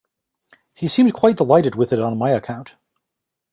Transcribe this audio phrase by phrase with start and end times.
[0.73, 2.73] He seemed quite delighted with it on my account.